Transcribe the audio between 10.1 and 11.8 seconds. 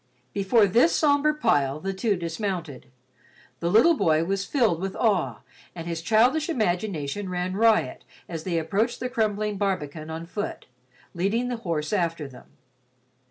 foot, leading the